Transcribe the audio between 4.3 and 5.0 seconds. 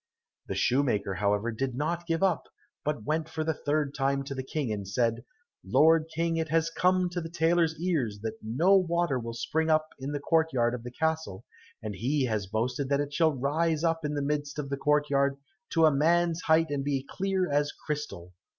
the King and